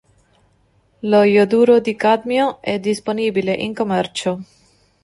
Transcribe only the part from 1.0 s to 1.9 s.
Lo ioduro